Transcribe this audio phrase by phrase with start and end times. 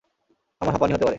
[0.61, 1.09] আমার হাঁপানি হতে পারে।